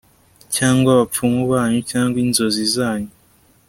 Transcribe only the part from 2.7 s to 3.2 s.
zanyu